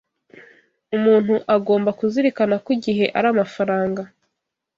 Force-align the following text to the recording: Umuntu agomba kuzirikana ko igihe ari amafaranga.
Umuntu 0.97 1.33
agomba 1.55 1.89
kuzirikana 1.99 2.55
ko 2.63 2.69
igihe 2.77 3.05
ari 3.17 3.27
amafaranga. 3.33 4.01